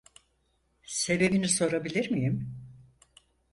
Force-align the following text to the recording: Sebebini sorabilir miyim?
Sebebini 0.85 1.47
sorabilir 1.49 2.11
miyim? 2.11 2.57